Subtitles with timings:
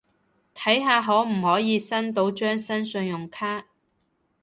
[0.55, 3.67] 睇下可唔可以申到張新信用卡